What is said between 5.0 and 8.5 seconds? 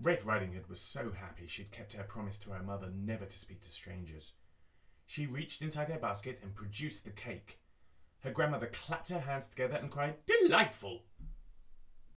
She reached inside her basket and produced the cake. Her